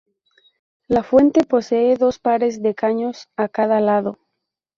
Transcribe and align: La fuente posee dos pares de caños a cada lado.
La 0.87 1.03
fuente 1.03 1.43
posee 1.43 1.95
dos 1.95 2.17
pares 2.17 2.63
de 2.63 2.73
caños 2.73 3.29
a 3.37 3.47
cada 3.49 3.79
lado. 3.79 4.17